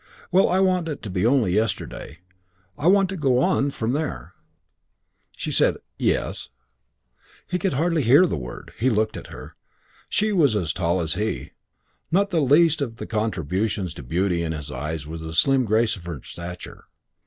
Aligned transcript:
Well, 0.31 0.49
I 0.49 0.59
want 0.61 0.87
it 0.87 1.03
to 1.03 1.11
be 1.11 1.27
only 1.27 1.51
yesterday. 1.51 2.21
I 2.75 2.87
want 2.87 3.07
to 3.09 3.15
go 3.15 3.37
on 3.37 3.69
from 3.69 3.93
there." 3.93 4.33
She 5.37 5.51
said, 5.51 5.77
"Yes." 5.99 6.49
He 7.47 7.59
hardly 7.59 8.01
could 8.01 8.07
hear 8.07 8.25
the 8.25 8.35
word. 8.35 8.73
He 8.79 8.89
looked 8.89 9.15
at 9.15 9.27
her. 9.27 9.55
She 10.09 10.31
was 10.31 10.55
as 10.55 10.73
tall 10.73 11.01
as 11.01 11.13
he. 11.13 11.51
Not 12.11 12.33
least 12.33 12.81
of 12.81 12.95
the 12.95 13.05
contributions 13.05 13.93
to 13.93 14.01
her 14.01 14.07
beauty 14.07 14.41
in 14.41 14.53
his 14.53 14.71
eyes 14.71 15.05
was 15.05 15.21
the 15.21 15.33
slim 15.33 15.65
grace 15.65 15.95
of 15.95 16.05
her 16.05 16.19
stature. 16.23 16.85